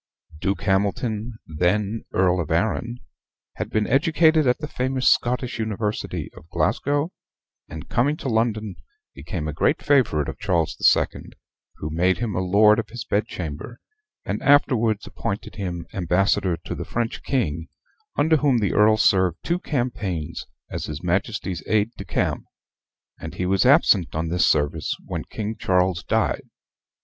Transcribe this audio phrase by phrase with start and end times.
[0.39, 3.01] Duke Hamilton, then Earl of Arran,
[3.57, 7.11] had been educated at the famous Scottish university of Glasgow,
[7.69, 8.77] and, coming to London,
[9.13, 11.35] became a great favorite of Charles the Second,
[11.75, 13.79] who made him a lord of his bedchamber,
[14.25, 17.67] and afterwards appointed him ambassador to the French king,
[18.17, 22.45] under whom the Earl served two campaigns as his Majesty's aide de camp;
[23.19, 26.49] and he was absent on this service when King Charles died.